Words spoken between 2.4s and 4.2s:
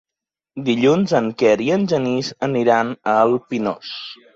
aniran al Pinós.